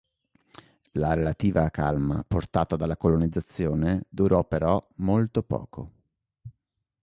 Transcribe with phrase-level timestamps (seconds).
[0.93, 5.91] La relativa calma portata dalla colonizzazione durò però molto poco.